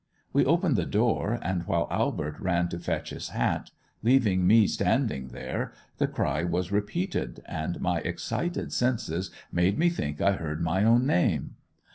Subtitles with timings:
[0.33, 3.69] We opened the door, and while Albert ran to fetch his hat,
[4.01, 10.19] leaving me standing there, the cry was repeated, and my excited senses made me think
[10.19, 11.53] I heard my own name.